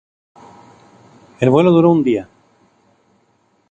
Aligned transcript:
El 1.39 1.51
vuelo 1.51 1.69
duró 1.71 1.91
un 1.91 2.03
día. 2.03 2.27